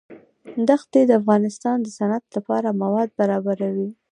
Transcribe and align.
دښتې 0.69 1.01
د 1.05 1.11
افغانستان 1.21 1.77
د 1.81 1.87
صنعت 1.97 2.23
لپاره 2.35 2.77
مواد 2.81 3.09
برابروي. 3.19 3.89